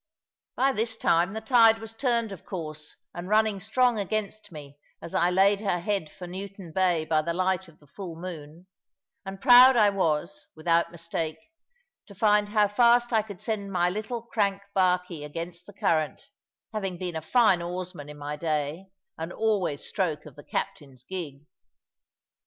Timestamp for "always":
19.31-19.87